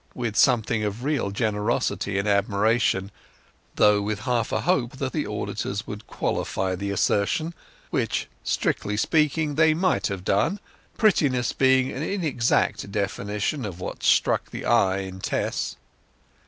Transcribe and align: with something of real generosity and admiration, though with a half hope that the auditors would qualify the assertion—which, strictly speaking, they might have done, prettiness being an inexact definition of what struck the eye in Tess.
with 0.15 0.35
something 0.35 0.83
of 0.83 1.03
real 1.03 1.29
generosity 1.29 2.17
and 2.17 2.27
admiration, 2.27 3.11
though 3.75 4.01
with 4.01 4.21
a 4.21 4.23
half 4.23 4.49
hope 4.49 4.97
that 4.97 5.13
the 5.13 5.27
auditors 5.27 5.85
would 5.85 6.07
qualify 6.07 6.73
the 6.73 6.89
assertion—which, 6.89 8.27
strictly 8.43 8.97
speaking, 8.97 9.53
they 9.53 9.75
might 9.75 10.07
have 10.07 10.23
done, 10.23 10.59
prettiness 10.97 11.53
being 11.53 11.91
an 11.91 12.01
inexact 12.01 12.91
definition 12.91 13.63
of 13.63 13.79
what 13.79 14.01
struck 14.01 14.49
the 14.49 14.65
eye 14.65 15.01
in 15.01 15.19
Tess. 15.19 15.75